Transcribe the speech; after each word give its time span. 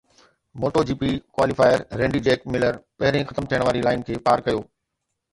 MotoGP 0.61 1.01
qualifier 1.39 1.83
Randy 2.01 2.21
Jack 2.27 2.47
Miller 2.55 2.79
پهرين 3.03 3.27
ختم 3.33 3.49
ٿيڻ 3.51 3.67
واري 3.67 3.83
لائن 3.89 4.07
کي 4.09 4.17
پار 4.31 4.43
ڪيو 4.49 4.65